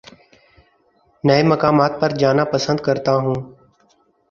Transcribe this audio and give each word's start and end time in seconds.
نئے 1.23 1.41
مقامات 1.51 1.91
پر 2.01 2.09
جانا 2.19 2.43
پسند 2.53 2.79
کرتا 2.85 3.13
ہوں 3.23 3.35